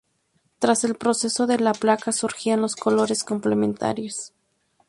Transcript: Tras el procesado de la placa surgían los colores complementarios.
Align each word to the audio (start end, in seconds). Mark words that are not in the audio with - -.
Tras 0.57 0.83
el 0.83 0.95
procesado 0.95 1.45
de 1.45 1.59
la 1.59 1.73
placa 1.73 2.11
surgían 2.11 2.59
los 2.59 2.75
colores 2.75 3.23
complementarios. 3.23 4.33